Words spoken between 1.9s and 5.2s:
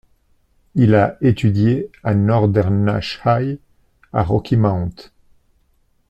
à Northern Nash High à Rocky Mount.